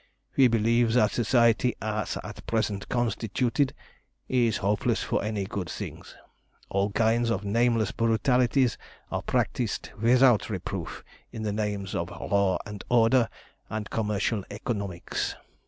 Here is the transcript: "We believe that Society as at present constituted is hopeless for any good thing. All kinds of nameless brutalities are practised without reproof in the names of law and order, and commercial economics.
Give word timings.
"We 0.35 0.47
believe 0.47 0.93
that 0.93 1.11
Society 1.11 1.75
as 1.79 2.17
at 2.23 2.47
present 2.47 2.89
constituted 2.89 3.75
is 4.27 4.57
hopeless 4.57 5.03
for 5.03 5.23
any 5.23 5.43
good 5.45 5.69
thing. 5.69 6.01
All 6.69 6.89
kinds 6.89 7.29
of 7.29 7.45
nameless 7.45 7.91
brutalities 7.91 8.79
are 9.11 9.21
practised 9.21 9.91
without 10.01 10.49
reproof 10.49 11.03
in 11.31 11.43
the 11.43 11.53
names 11.53 11.93
of 11.93 12.09
law 12.09 12.57
and 12.65 12.83
order, 12.89 13.29
and 13.69 13.91
commercial 13.91 14.43
economics. 14.49 15.35